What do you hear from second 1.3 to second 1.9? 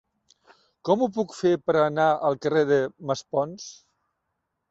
fer per